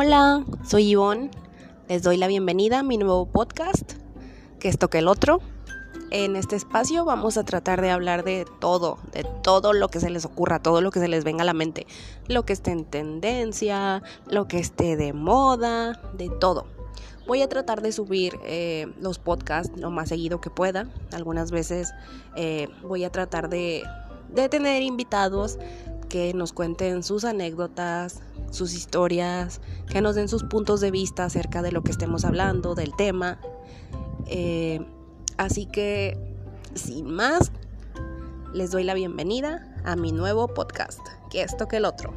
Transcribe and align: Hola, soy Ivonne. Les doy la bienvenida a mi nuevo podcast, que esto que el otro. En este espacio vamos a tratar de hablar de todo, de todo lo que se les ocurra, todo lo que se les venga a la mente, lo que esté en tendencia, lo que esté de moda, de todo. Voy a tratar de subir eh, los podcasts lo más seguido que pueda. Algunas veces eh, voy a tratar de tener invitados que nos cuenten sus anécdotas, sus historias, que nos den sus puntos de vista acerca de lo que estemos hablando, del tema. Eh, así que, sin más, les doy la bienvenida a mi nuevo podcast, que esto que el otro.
Hola, 0.00 0.44
soy 0.64 0.90
Ivonne. 0.90 1.28
Les 1.88 2.04
doy 2.04 2.18
la 2.18 2.28
bienvenida 2.28 2.78
a 2.78 2.82
mi 2.84 2.98
nuevo 2.98 3.26
podcast, 3.26 3.94
que 4.60 4.68
esto 4.68 4.88
que 4.88 4.98
el 4.98 5.08
otro. 5.08 5.40
En 6.12 6.36
este 6.36 6.54
espacio 6.54 7.04
vamos 7.04 7.36
a 7.36 7.42
tratar 7.42 7.80
de 7.80 7.90
hablar 7.90 8.22
de 8.22 8.46
todo, 8.60 8.98
de 9.10 9.26
todo 9.42 9.72
lo 9.72 9.88
que 9.88 9.98
se 9.98 10.08
les 10.10 10.24
ocurra, 10.24 10.62
todo 10.62 10.82
lo 10.82 10.92
que 10.92 11.00
se 11.00 11.08
les 11.08 11.24
venga 11.24 11.42
a 11.42 11.44
la 11.44 11.52
mente, 11.52 11.88
lo 12.28 12.44
que 12.44 12.52
esté 12.52 12.70
en 12.70 12.84
tendencia, 12.84 14.04
lo 14.30 14.46
que 14.46 14.60
esté 14.60 14.96
de 14.96 15.12
moda, 15.12 16.00
de 16.16 16.30
todo. 16.30 16.66
Voy 17.26 17.42
a 17.42 17.48
tratar 17.48 17.82
de 17.82 17.90
subir 17.90 18.38
eh, 18.44 18.86
los 19.00 19.18
podcasts 19.18 19.76
lo 19.80 19.90
más 19.90 20.10
seguido 20.10 20.40
que 20.40 20.48
pueda. 20.48 20.86
Algunas 21.10 21.50
veces 21.50 21.92
eh, 22.36 22.68
voy 22.84 23.02
a 23.02 23.10
tratar 23.10 23.48
de 23.48 23.82
tener 24.48 24.80
invitados 24.80 25.58
que 26.08 26.32
nos 26.34 26.52
cuenten 26.52 27.02
sus 27.02 27.24
anécdotas, 27.24 28.22
sus 28.50 28.74
historias, 28.74 29.60
que 29.88 30.00
nos 30.00 30.14
den 30.14 30.28
sus 30.28 30.44
puntos 30.44 30.80
de 30.80 30.90
vista 30.90 31.24
acerca 31.24 31.62
de 31.62 31.72
lo 31.72 31.82
que 31.82 31.90
estemos 31.90 32.24
hablando, 32.24 32.74
del 32.74 32.94
tema. 32.96 33.40
Eh, 34.26 34.84
así 35.36 35.66
que, 35.66 36.16
sin 36.74 37.10
más, 37.10 37.52
les 38.52 38.70
doy 38.70 38.84
la 38.84 38.94
bienvenida 38.94 39.74
a 39.84 39.96
mi 39.96 40.12
nuevo 40.12 40.48
podcast, 40.48 41.00
que 41.30 41.42
esto 41.42 41.68
que 41.68 41.76
el 41.76 41.84
otro. 41.84 42.12